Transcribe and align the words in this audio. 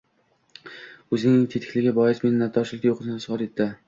O‘zining 1.15 1.43
tetikligi 1.55 1.93
bois 1.97 2.21
minnatdorchilik 2.29 2.81
tuyg‘usini 2.87 3.19
izhor 3.21 3.45
etdi 3.49 3.69